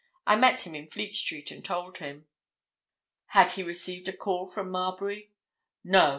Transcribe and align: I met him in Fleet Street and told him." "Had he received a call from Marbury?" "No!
I 0.25 0.35
met 0.35 0.65
him 0.65 0.73
in 0.73 0.87
Fleet 0.89 1.11
Street 1.13 1.51
and 1.51 1.63
told 1.63 1.99
him." 1.99 2.25
"Had 3.37 3.51
he 3.51 3.61
received 3.61 4.07
a 4.09 4.17
call 4.17 4.47
from 4.47 4.71
Marbury?" 4.71 5.29
"No! 5.83 6.09